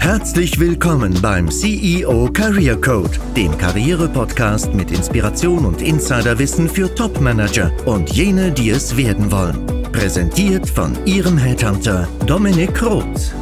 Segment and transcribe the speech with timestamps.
[0.00, 8.10] Herzlich willkommen beim CEO Career Code, dem Karriere-Podcast mit Inspiration und Insiderwissen für Top-Manager und
[8.10, 9.66] jene, die es werden wollen.
[9.92, 13.34] Präsentiert von Ihrem Headhunter Dominik Roth.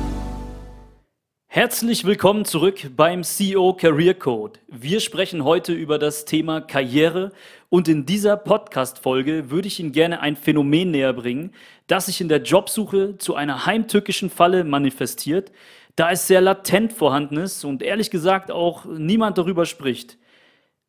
[1.47, 4.61] Herzlich willkommen zurück beim CEO Career Code.
[4.69, 7.33] Wir sprechen heute über das Thema Karriere
[7.69, 11.53] und in dieser Podcast-Folge würde ich Ihnen gerne ein Phänomen näher bringen,
[11.87, 15.53] das sich in der Jobsuche zu einer heimtückischen Falle manifestiert,
[15.97, 20.19] da es sehr latent vorhanden ist und ehrlich gesagt auch niemand darüber spricht.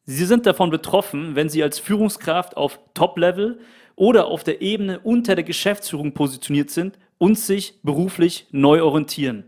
[0.04, 3.60] Sie sind davon betroffen, wenn Sie als Führungskraft auf Top-Level
[3.96, 9.46] oder auf der Ebene unter der Geschäftsführung positioniert sind und sich beruflich neu orientieren.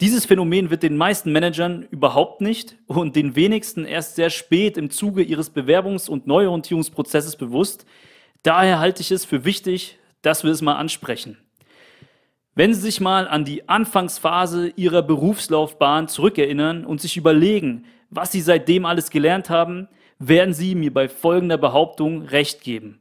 [0.00, 4.90] Dieses Phänomen wird den meisten Managern überhaupt nicht und den wenigsten erst sehr spät im
[4.90, 7.84] Zuge ihres Bewerbungs- und Neuorientierungsprozesses bewusst.
[8.44, 11.36] Daher halte ich es für wichtig, dass wir es mal ansprechen.
[12.54, 18.40] Wenn Sie sich mal an die Anfangsphase Ihrer Berufslaufbahn zurückerinnern und sich überlegen, was Sie
[18.40, 19.88] seitdem alles gelernt haben,
[20.20, 23.00] werden Sie mir bei folgender Behauptung recht geben.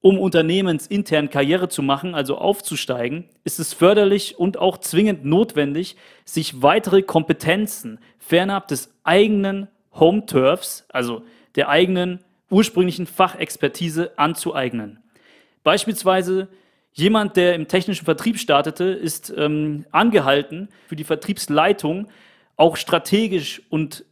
[0.00, 6.62] Um unternehmensintern Karriere zu machen, also aufzusteigen, ist es förderlich und auch zwingend notwendig, sich
[6.62, 11.22] weitere Kompetenzen fernab des eigenen Home Turfs, also
[11.56, 15.02] der eigenen ursprünglichen Fachexpertise anzueignen.
[15.64, 16.48] Beispielsweise
[16.98, 22.08] Jemand, der im technischen Vertrieb startete, ist ähm, angehalten, für die Vertriebsleitung
[22.56, 24.04] auch strategisch und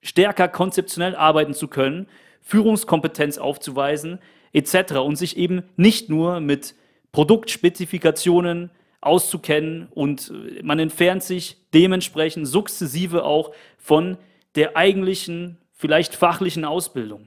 [0.00, 2.06] stärker konzeptionell arbeiten zu können,
[2.40, 4.20] Führungskompetenz aufzuweisen,
[4.52, 4.94] etc.
[4.94, 6.74] und sich eben nicht nur mit
[7.12, 8.70] Produktspezifikationen
[9.00, 14.18] auszukennen und äh, man entfernt sich dementsprechend sukzessive auch von
[14.54, 17.26] der eigentlichen, vielleicht fachlichen Ausbildung.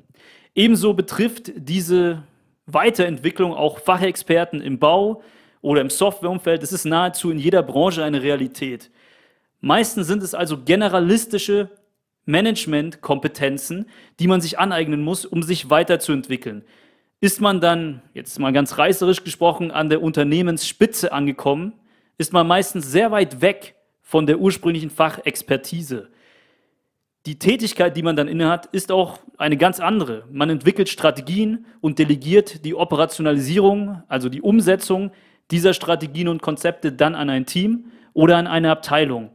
[0.55, 2.23] Ebenso betrifft diese
[2.65, 5.23] Weiterentwicklung auch Fachexperten im Bau
[5.61, 6.61] oder im Softwareumfeld.
[6.61, 8.91] Das ist nahezu in jeder Branche eine Realität.
[9.59, 11.69] Meistens sind es also generalistische
[12.25, 16.63] Managementkompetenzen, die man sich aneignen muss, um sich weiterzuentwickeln.
[17.23, 21.71] Ist man dann, jetzt mal ganz reißerisch gesprochen, an der Unternehmensspitze angekommen,
[22.17, 26.09] ist man meistens sehr weit weg von der ursprünglichen Fachexpertise.
[27.25, 30.25] Die Tätigkeit, die man dann innehat, ist auch eine ganz andere.
[30.33, 35.11] Man entwickelt Strategien und delegiert die Operationalisierung, also die Umsetzung
[35.49, 39.29] dieser Strategien und Konzepte dann an ein Team oder an eine Abteilung.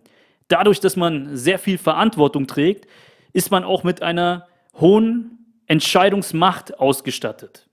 [0.49, 2.87] Dadurch, dass man sehr viel Verantwortung trägt,
[3.33, 7.68] ist man auch mit einer hohen Entscheidungsmacht ausgestattet.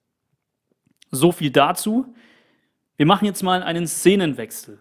[1.15, 2.13] So viel dazu.
[2.97, 4.79] Wir machen jetzt mal einen Szenenwechsel.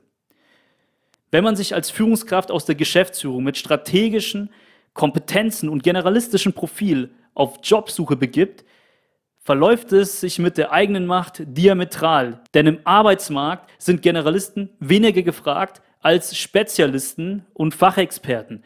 [1.30, 4.50] Wenn man sich als Führungskraft aus der Geschäftsführung mit strategischen
[4.92, 8.64] Kompetenzen und generalistischen Profil auf Jobsuche begibt,
[9.40, 12.40] verläuft es sich mit der eigenen Macht diametral.
[12.54, 18.62] Denn im Arbeitsmarkt sind Generalisten weniger gefragt als Spezialisten und Fachexperten.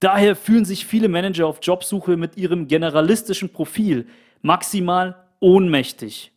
[0.00, 4.06] Daher fühlen sich viele Manager auf Jobsuche mit ihrem generalistischen Profil
[4.42, 6.32] maximal ohnmächtig.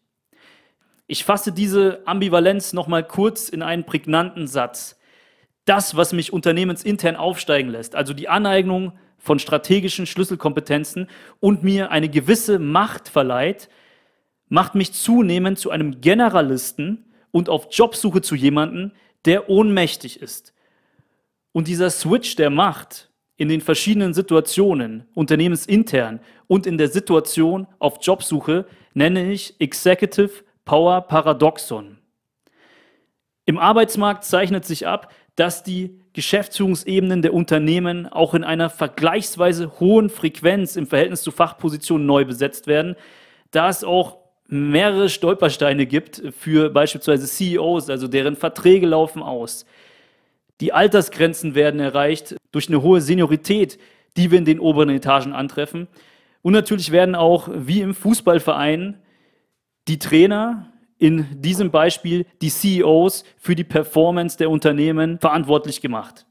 [1.11, 4.97] Ich fasse diese Ambivalenz nochmal kurz in einen prägnanten Satz.
[5.65, 11.09] Das, was mich unternehmensintern aufsteigen lässt, also die Aneignung von strategischen Schlüsselkompetenzen
[11.41, 13.67] und mir eine gewisse Macht verleiht,
[14.47, 18.93] macht mich zunehmend zu einem Generalisten und auf Jobsuche zu jemandem,
[19.25, 20.53] der ohnmächtig ist.
[21.51, 27.97] Und dieser Switch der Macht in den verschiedenen Situationen, unternehmensintern und in der Situation auf
[28.01, 31.97] Jobsuche, nenne ich Executive Power Paradoxon.
[33.45, 40.09] Im Arbeitsmarkt zeichnet sich ab, dass die Geschäftsführungsebenen der Unternehmen auch in einer vergleichsweise hohen
[40.09, 42.95] Frequenz im Verhältnis zu Fachpositionen neu besetzt werden,
[43.51, 44.17] da es auch
[44.47, 49.65] mehrere Stolpersteine gibt für beispielsweise CEOs, also deren Verträge laufen aus.
[50.59, 53.79] Die Altersgrenzen werden erreicht durch eine hohe Seniorität,
[54.17, 55.87] die wir in den oberen Etagen antreffen.
[56.41, 58.99] Und natürlich werden auch, wie im Fußballverein,
[59.91, 66.25] die Trainer, in diesem Beispiel die CEOs für die Performance der Unternehmen verantwortlich gemacht.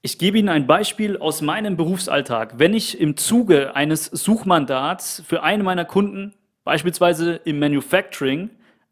[0.00, 2.58] Ich gebe Ihnen ein Beispiel aus meinem Berufsalltag.
[2.58, 8.50] Wenn ich im Zuge eines Suchmandats für einen meiner Kunden, beispielsweise im Manufacturing,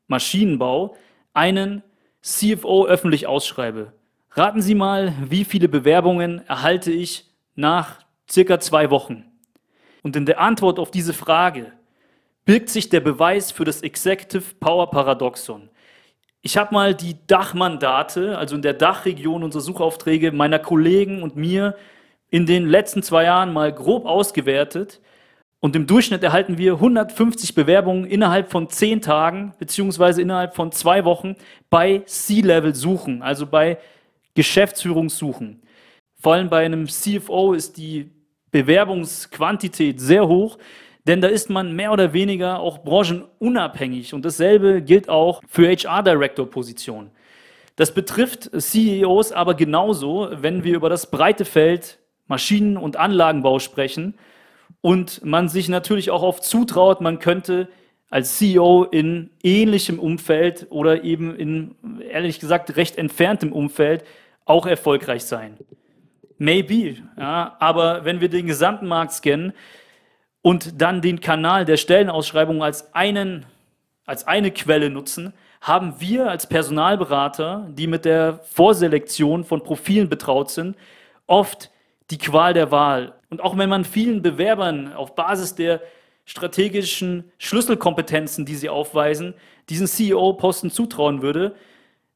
[0.09, 0.97] Maschinenbau,
[1.33, 1.85] einen
[2.23, 3.93] CFO öffentlich ausschreibe,
[4.33, 9.27] raten Sie mal, wie viele Bewerbungen erhalte ich nach circa zwei Wochen?
[10.03, 11.73] Und in der Antwort auf diese Frage
[12.49, 15.69] birgt sich der Beweis für das Executive Power Paradoxon.
[16.41, 21.77] Ich habe mal die Dachmandate, also in der Dachregion unsere Suchaufträge meiner Kollegen und mir
[22.31, 25.03] in den letzten zwei Jahren mal grob ausgewertet.
[25.61, 31.05] Und im Durchschnitt erhalten wir 150 Bewerbungen innerhalb von zehn Tagen beziehungsweise innerhalb von zwei
[31.05, 31.37] Wochen
[31.69, 33.77] bei C-Level-Suchen, also bei
[34.33, 35.61] Geschäftsführung suchen.
[36.19, 38.11] Vor allem bei einem CFO ist die
[38.53, 40.57] Bewerbungsquantität sehr hoch,
[41.07, 44.15] denn da ist man mehr oder weniger auch branchenunabhängig.
[44.15, 47.11] Und dasselbe gilt auch für HR-Director-Positionen.
[47.77, 54.15] Das betrifft CEOs aber genauso, wenn wir über das breite Feld Maschinen- und Anlagenbau sprechen
[54.81, 57.69] und man sich natürlich auch oft zutraut, man könnte
[58.11, 61.75] als CEO in ähnlichem Umfeld oder eben in,
[62.11, 64.05] ehrlich gesagt, recht entferntem Umfeld
[64.45, 65.57] auch erfolgreich sein.
[66.39, 69.53] Maybe, ja, aber wenn wir den gesamten Markt scannen
[70.49, 73.45] und dann den Kanal der Stellenausschreibung als, einen,
[74.07, 80.51] als eine Quelle nutzen, haben wir als Personalberater, die mit der Vorselektion von Profilen betraut
[80.51, 80.75] sind,
[81.27, 81.71] oft
[82.11, 83.13] die Qual der Wahl.
[83.29, 85.83] Und auch wenn man vielen Bewerbern auf Basis der
[86.25, 89.35] strategischen Schlüsselkompetenzen, die sie aufweisen,
[89.69, 91.57] diesen CEO-Posten zutrauen würde,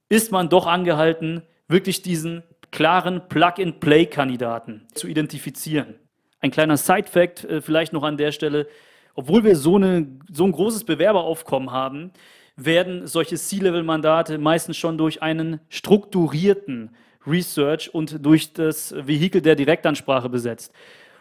[0.09, 5.97] ist man doch angehalten, wirklich diesen klaren Plug-and-Play-Kandidaten zu identifizieren.
[6.43, 8.67] Ein kleiner Side-Fact äh, vielleicht noch an der Stelle.
[9.15, 12.11] Obwohl wir so, eine, so ein großes Bewerberaufkommen haben,
[12.57, 16.91] werden solche C-Level-Mandate meistens schon durch einen strukturierten
[17.27, 20.75] Research und durch das Vehikel der Direktansprache besetzt.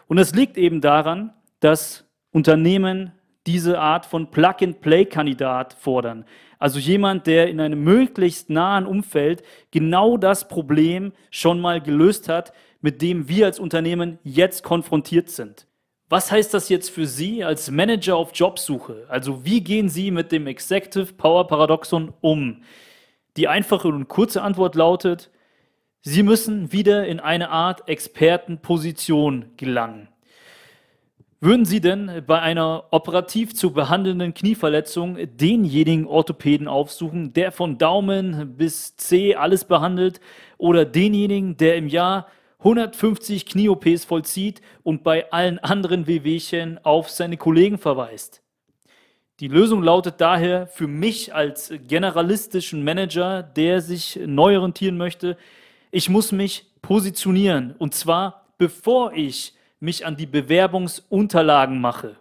[0.08, 3.12] Und es liegt eben daran, dass Unternehmen
[3.46, 6.24] diese Art von Plug-and-Play-Kandidat fordern.
[6.58, 12.52] Also jemand, der in einem möglichst nahen Umfeld genau das Problem schon mal gelöst hat,
[12.82, 15.66] mit dem wir als Unternehmen jetzt konfrontiert sind.
[16.10, 19.06] Was heißt das jetzt für Sie als Manager auf Jobsuche?
[19.08, 22.62] Also wie gehen Sie mit dem Executive Power Paradoxon um?
[23.38, 25.30] Die einfache und kurze Antwort lautet,
[26.02, 30.08] Sie müssen wieder in eine Art Expertenposition gelangen.
[31.40, 38.56] Würden Sie denn bei einer operativ zu behandelnden Knieverletzung denjenigen Orthopäden aufsuchen, der von Daumen
[38.56, 40.20] bis C alles behandelt,
[40.58, 42.26] oder denjenigen, der im Jahr
[42.62, 48.42] 150 Knie-OPs vollzieht und bei allen anderen Wehwehchen auf seine Kollegen verweist?
[49.40, 55.36] Die Lösung lautet daher für mich als generalistischen Manager, der sich neu orientieren möchte,
[55.90, 62.16] ich muss mich positionieren und zwar bevor ich mich an die Bewerbungsunterlagen mache.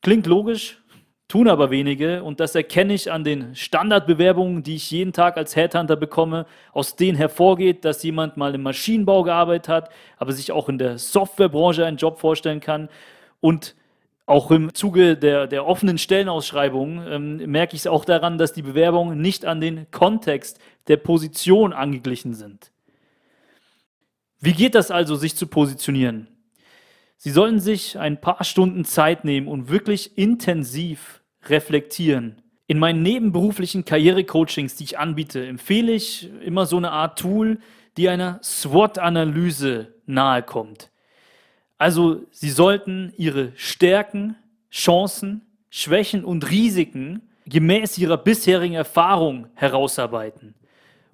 [0.00, 0.80] Klingt logisch,
[1.30, 5.54] tun aber wenige und das erkenne ich an den Standardbewerbungen, die ich jeden Tag als
[5.54, 10.68] Headhunter bekomme, aus denen hervorgeht, dass jemand mal im Maschinenbau gearbeitet hat, aber sich auch
[10.68, 12.88] in der Softwarebranche einen Job vorstellen kann
[13.40, 13.76] und
[14.26, 18.62] auch im Zuge der, der offenen Stellenausschreibungen ähm, merke ich es auch daran, dass die
[18.62, 22.72] Bewerbungen nicht an den Kontext der Position angeglichen sind.
[24.40, 26.26] Wie geht das also, sich zu positionieren?
[27.18, 32.42] Sie sollten sich ein paar Stunden Zeit nehmen und wirklich intensiv reflektieren.
[32.66, 37.58] In meinen nebenberuflichen Karrierecoachings, die ich anbiete, empfehle ich immer so eine Art Tool,
[37.96, 40.90] die einer SWOT-Analyse nahe kommt.
[41.78, 44.36] Also Sie sollten Ihre Stärken,
[44.70, 50.54] Chancen, Schwächen und Risiken gemäß Ihrer bisherigen Erfahrung herausarbeiten.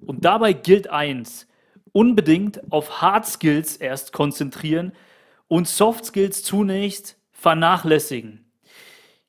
[0.01, 1.47] Und dabei gilt eins,
[1.91, 4.91] unbedingt auf Hard Skills erst konzentrieren
[5.47, 8.46] und Soft Skills zunächst vernachlässigen.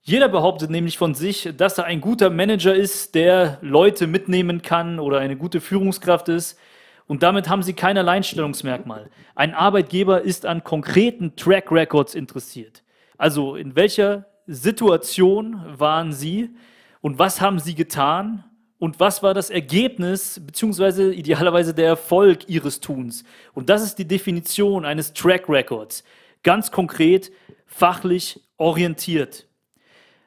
[0.08, 5.00] Jeder behauptet nämlich von sich, dass er ein guter Manager ist, der Leute mitnehmen kann
[5.00, 6.58] oder eine gute Führungskraft ist.
[7.06, 9.10] Und damit haben sie kein Alleinstellungsmerkmal.
[9.34, 12.82] Ein Arbeitgeber ist an konkreten Track Records interessiert.
[13.18, 16.56] Also in welcher Situation waren sie
[17.02, 18.44] und was haben sie getan
[18.78, 23.24] und was war das Ergebnis beziehungsweise idealerweise der Erfolg ihres Tuns.
[23.52, 26.02] Und das ist die Definition eines Track Records.
[26.42, 27.30] Ganz konkret,
[27.66, 29.47] fachlich orientiert.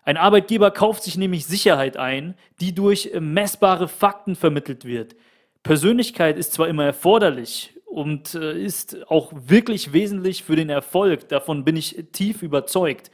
[0.03, 5.15] Ein Arbeitgeber kauft sich nämlich Sicherheit ein, die durch messbare Fakten vermittelt wird.
[5.63, 11.63] Persönlichkeit ist zwar immer erforderlich und äh, ist auch wirklich wesentlich für den Erfolg, davon
[11.63, 13.11] bin ich tief überzeugt.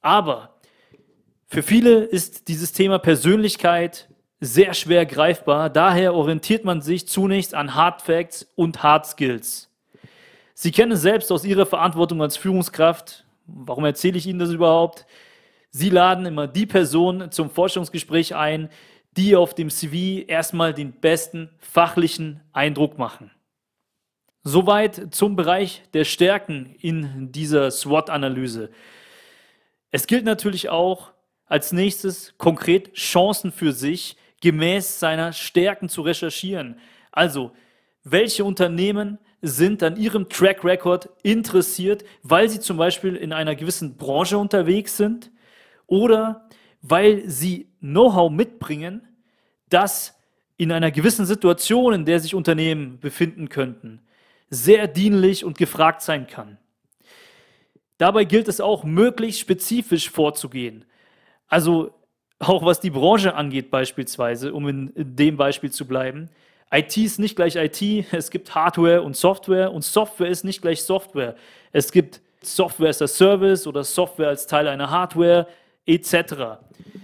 [0.00, 0.60] Aber
[1.48, 4.08] für viele ist dieses Thema Persönlichkeit
[4.40, 5.70] sehr schwer greifbar.
[5.70, 9.70] Daher orientiert man sich zunächst an Hard Facts und Hard Skills.
[10.54, 13.24] Sie kennen selbst aus Ihrer Verantwortung als Führungskraft.
[13.46, 15.06] Warum erzähle ich Ihnen das überhaupt?
[15.74, 18.68] Sie laden immer die Person zum Forschungsgespräch ein,
[19.16, 23.30] die auf dem CV erstmal den besten fachlichen Eindruck machen.
[24.44, 28.70] Soweit zum Bereich der Stärken in dieser SWOT-Analyse.
[29.90, 31.12] Es gilt natürlich auch
[31.46, 36.78] als nächstes konkret Chancen für sich gemäß seiner Stärken zu recherchieren.
[37.12, 37.52] Also,
[38.04, 43.96] welche Unternehmen sind an ihrem Track Record interessiert, weil sie zum Beispiel in einer gewissen
[43.96, 45.31] Branche unterwegs sind
[45.92, 46.48] oder
[46.80, 49.06] weil sie Know-how mitbringen,
[49.68, 50.18] das
[50.56, 54.00] in einer gewissen Situation, in der sich Unternehmen befinden könnten,
[54.48, 56.56] sehr dienlich und gefragt sein kann.
[57.98, 60.86] Dabei gilt es auch, möglichst spezifisch vorzugehen.
[61.46, 61.92] Also
[62.38, 66.30] auch was die Branche angeht beispielsweise, um in, in dem Beispiel zu bleiben.
[66.72, 70.82] IT ist nicht gleich IT, es gibt Hardware und Software und Software ist nicht gleich
[70.82, 71.36] Software.
[71.70, 75.46] Es gibt Software as a Service oder Software als Teil einer Hardware
[75.86, 76.60] etc.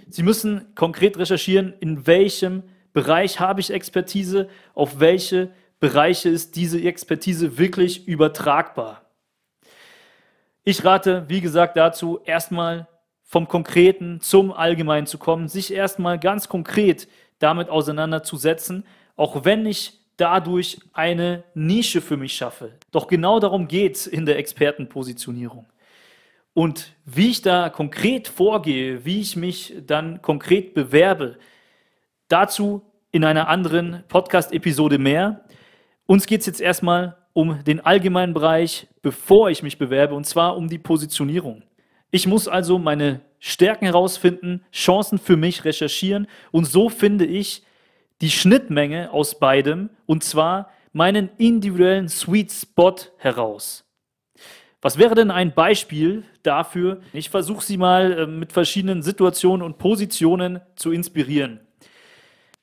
[0.09, 6.81] Sie müssen konkret recherchieren, in welchem Bereich habe ich Expertise, auf welche Bereiche ist diese
[6.81, 9.03] Expertise wirklich übertragbar.
[10.65, 12.89] Ich rate, wie gesagt, dazu erstmal
[13.23, 17.09] vom Konkreten zum Allgemeinen zu kommen, sich erstmal ganz konkret
[17.39, 18.85] damit auseinanderzusetzen,
[19.17, 22.73] auch wenn ich dadurch eine Nische für mich schaffe.
[22.91, 25.67] Doch genau darum geht es in der Expertenpositionierung.
[26.59, 31.39] Und wie ich da konkret vorgehe, wie ich mich dann konkret bewerbe,
[32.27, 35.45] dazu in einer anderen Podcast-Episode mehr.
[36.07, 40.57] Uns geht es jetzt erstmal um den allgemeinen Bereich, bevor ich mich bewerbe, und zwar
[40.57, 41.63] um die Positionierung.
[42.11, 47.63] Ich muss also meine Stärken herausfinden, Chancen für mich recherchieren und so finde ich
[48.21, 53.88] die Schnittmenge aus beidem und zwar meinen individuellen Sweet Spot heraus.
[54.81, 57.01] Was wäre denn ein Beispiel dafür?
[57.13, 61.61] Ich versuche sie mal äh, mit verschiedenen Situationen und Positionen zu inspirieren.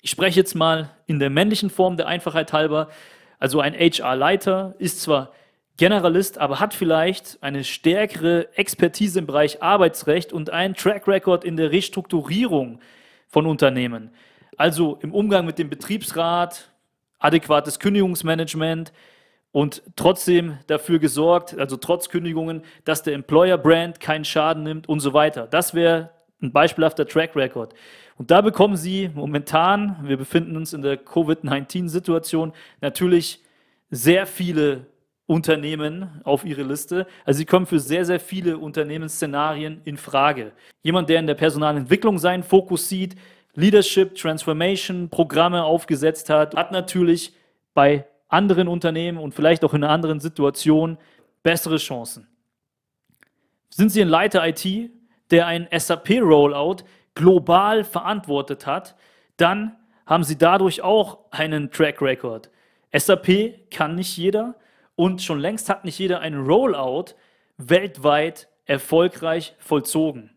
[0.01, 2.89] Ich spreche jetzt mal in der männlichen Form der Einfachheit halber.
[3.37, 5.33] Also ein HR-Leiter ist zwar
[5.77, 11.57] Generalist, aber hat vielleicht eine stärkere Expertise im Bereich Arbeitsrecht und einen Track Record in
[11.57, 12.79] der Restrukturierung
[13.27, 14.11] von Unternehmen.
[14.55, 16.71] Also im Umgang mit dem Betriebsrat,
[17.19, 18.93] adäquates Kündigungsmanagement,
[19.55, 24.99] und trotzdem dafür gesorgt, also trotz Kündigungen, dass der Employer Brand keinen Schaden nimmt und
[24.99, 25.47] so weiter.
[25.47, 26.09] Das wäre
[26.41, 27.73] ein beispielhafter Track Record.
[28.17, 33.39] Und da bekommen Sie momentan, wir befinden uns in der Covid-19-Situation, natürlich
[33.89, 34.87] sehr viele
[35.25, 37.07] Unternehmen auf Ihre Liste.
[37.23, 40.51] Also Sie kommen für sehr, sehr viele Unternehmensszenarien in Frage.
[40.83, 43.15] Jemand, der in der Personalentwicklung seinen Fokus sieht,
[43.53, 47.33] Leadership, Transformation, Programme aufgesetzt hat, hat natürlich
[47.73, 50.97] bei anderen Unternehmen und vielleicht auch in einer anderen Situation
[51.43, 52.27] bessere Chancen.
[53.69, 54.65] Sind Sie ein Leiter IT,
[55.31, 56.77] der ein SAP-Rollout
[57.13, 58.95] global verantwortet hat,
[59.37, 62.49] dann haben Sie dadurch auch einen Track Record.
[62.93, 64.55] SAP kann nicht jeder
[64.95, 67.15] und schon längst hat nicht jeder einen Rollout
[67.57, 70.31] weltweit erfolgreich vollzogen.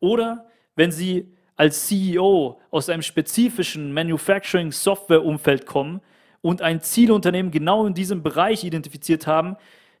[0.00, 6.00] Oder wenn Sie als CEO aus einem spezifischen Manufacturing-Software-Umfeld kommen,
[6.48, 9.56] und ein Zielunternehmen genau in diesem Bereich identifiziert haben,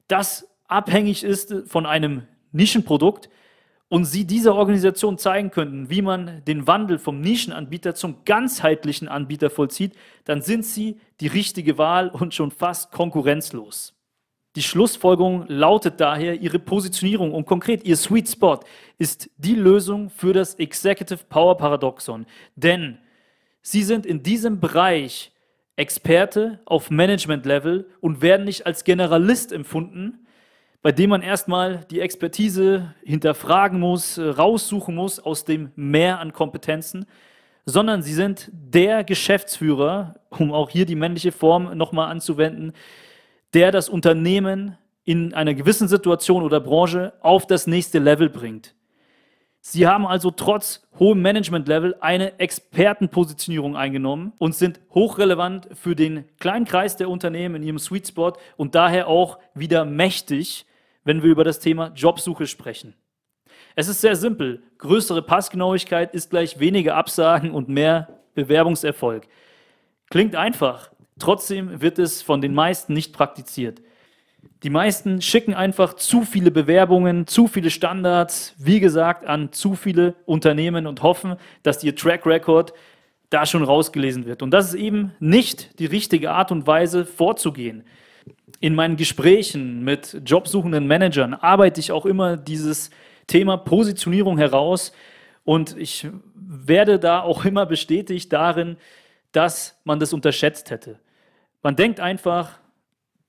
[0.06, 3.28] das abhängig ist von einem Nischenprodukt
[3.88, 9.50] und sie dieser Organisation zeigen könnten, wie man den Wandel vom Nischenanbieter zum ganzheitlichen Anbieter
[9.50, 9.92] vollzieht,
[10.24, 13.92] dann sind sie die richtige Wahl und schon fast konkurrenzlos.
[14.56, 18.60] Die Schlussfolgerung lautet daher, Ihre Positionierung und konkret Ihr Sweet Spot
[18.96, 22.24] ist die Lösung für das Executive Power Paradoxon.
[22.56, 22.96] Denn
[23.60, 25.30] Sie sind in diesem Bereich
[25.78, 30.26] Experte auf Management-Level und werden nicht als Generalist empfunden,
[30.82, 36.32] bei dem man erstmal die Expertise hinterfragen muss, äh, raussuchen muss aus dem Mehr an
[36.32, 37.06] Kompetenzen,
[37.64, 42.72] sondern sie sind der Geschäftsführer, um auch hier die männliche Form nochmal anzuwenden,
[43.54, 48.74] der das Unternehmen in einer gewissen Situation oder Branche auf das nächste Level bringt.
[49.60, 56.64] Sie haben also trotz hohem Management-Level eine Expertenpositionierung eingenommen und sind hochrelevant für den kleinen
[56.64, 60.66] Kreis der Unternehmen in ihrem Sweet Spot und daher auch wieder mächtig,
[61.04, 62.94] wenn wir über das Thema Jobsuche sprechen.
[63.74, 64.62] Es ist sehr simpel.
[64.78, 69.28] Größere Passgenauigkeit ist gleich weniger Absagen und mehr Bewerbungserfolg.
[70.10, 70.90] Klingt einfach.
[71.18, 73.82] Trotzdem wird es von den meisten nicht praktiziert.
[74.64, 80.14] Die meisten schicken einfach zu viele Bewerbungen, zu viele Standards, wie gesagt, an zu viele
[80.26, 82.72] Unternehmen und hoffen, dass ihr Track Record
[83.30, 84.42] da schon rausgelesen wird.
[84.42, 87.84] Und das ist eben nicht die richtige Art und Weise vorzugehen.
[88.58, 92.90] In meinen Gesprächen mit jobsuchenden Managern arbeite ich auch immer dieses
[93.28, 94.92] Thema Positionierung heraus
[95.44, 98.76] und ich werde da auch immer bestätigt darin,
[99.32, 100.98] dass man das unterschätzt hätte.
[101.62, 102.58] Man denkt einfach,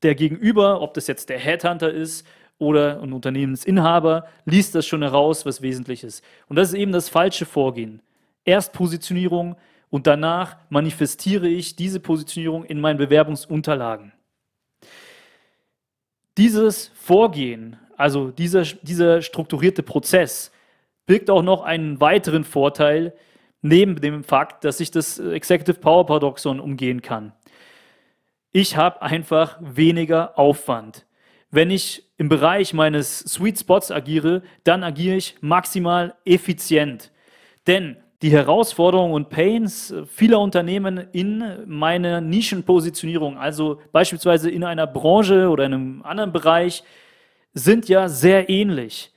[0.04, 2.26] der Gegenüber, ob das jetzt der Headhunter ist
[2.58, 6.24] oder ein Unternehmensinhaber, liest das schon heraus, was wesentlich ist.
[6.48, 8.02] Und das ist eben das falsche Vorgehen.
[8.46, 9.56] Erst Positionierung
[9.90, 14.14] und danach manifestiere ich diese Positionierung in meinen Bewerbungsunterlagen.
[16.38, 20.52] Dieses Vorgehen, also dieser, dieser strukturierte Prozess,
[21.06, 23.14] birgt auch noch einen weiteren Vorteil,
[23.62, 27.34] neben dem Fakt, dass ich das Executive Power Paradoxon umgehen kann.
[28.52, 31.06] Ich habe einfach weniger Aufwand.
[31.52, 37.12] Wenn ich im Bereich meines Sweet Spots agiere, dann agiere ich maximal effizient.
[37.68, 45.50] Denn die Herausforderungen und Pains vieler Unternehmen in meiner Nischenpositionierung, also beispielsweise in einer Branche
[45.50, 46.84] oder in einem anderen Bereich,
[47.54, 49.14] sind ja sehr ähnlich.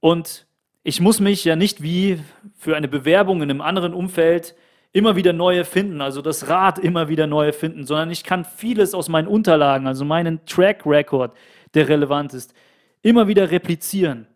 [0.00, 0.46] Und
[0.82, 2.20] ich muss mich ja nicht wie
[2.56, 4.54] für eine Bewerbung in einem anderen Umfeld
[4.96, 8.94] immer wieder neu erfinden, also das Rad immer wieder neu erfinden, sondern ich kann vieles
[8.94, 11.36] aus meinen Unterlagen, also meinen Track Record,
[11.74, 12.54] der relevant ist,
[13.02, 14.26] immer wieder replizieren.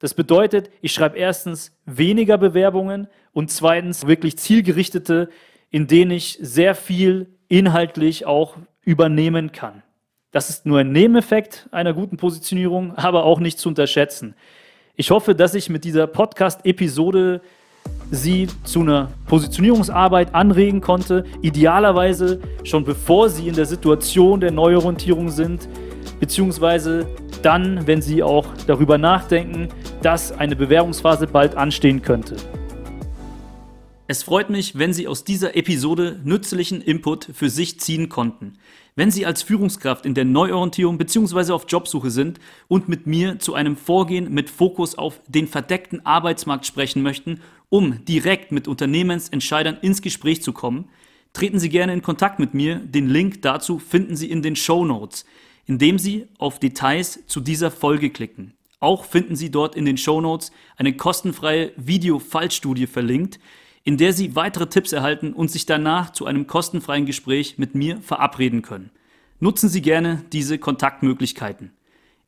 [0.00, 5.28] Das bedeutet, ich schreibe erstens weniger Bewerbungen und zweitens wirklich zielgerichtete,
[5.70, 9.84] in denen ich sehr viel inhaltlich auch übernehmen kann.
[10.32, 14.34] Das ist nur ein Nebeneffekt einer guten Positionierung, aber auch nicht zu unterschätzen.
[14.96, 17.40] Ich hoffe, dass ich mit dieser Podcast-Episode
[18.10, 25.30] Sie zu einer Positionierungsarbeit anregen konnte, idealerweise schon bevor Sie in der Situation der Neuorientierung
[25.30, 25.66] sind,
[26.20, 27.06] beziehungsweise
[27.42, 29.68] dann, wenn Sie auch darüber nachdenken,
[30.02, 32.36] dass eine Bewerbungsphase bald anstehen könnte.
[34.08, 38.58] Es freut mich, wenn Sie aus dieser Episode nützlichen Input für sich ziehen konnten.
[38.94, 41.52] Wenn Sie als Führungskraft in der Neuorientierung bzw.
[41.52, 46.66] auf Jobsuche sind und mit mir zu einem Vorgehen mit Fokus auf den verdeckten Arbeitsmarkt
[46.66, 47.40] sprechen möchten,
[47.72, 50.90] um direkt mit Unternehmensentscheidern ins Gespräch zu kommen,
[51.32, 52.76] treten Sie gerne in Kontakt mit mir.
[52.76, 55.24] Den Link dazu finden Sie in den Show Notes,
[55.64, 58.52] indem Sie auf Details zu dieser Folge klicken.
[58.78, 63.40] Auch finden Sie dort in den Show Notes eine kostenfreie Video-Fallstudie verlinkt,
[63.84, 68.02] in der Sie weitere Tipps erhalten und sich danach zu einem kostenfreien Gespräch mit mir
[68.02, 68.90] verabreden können.
[69.40, 71.70] Nutzen Sie gerne diese Kontaktmöglichkeiten.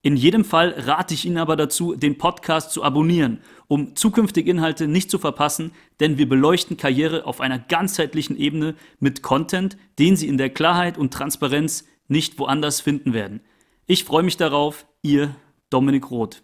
[0.04, 4.86] In jedem Fall rate ich Ihnen aber dazu, den Podcast zu abonnieren, um zukünftige Inhalte
[4.86, 10.28] nicht zu verpassen, denn wir beleuchten Karriere auf einer ganzheitlichen Ebene mit Content, den Sie
[10.28, 13.40] in der Klarheit und Transparenz nicht woanders finden werden.
[13.86, 15.34] Ich freue mich darauf, Ihr
[15.70, 16.42] Dominik Roth.